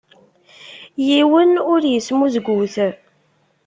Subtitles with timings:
[1.07, 2.75] Yiwen ur ismuzgut.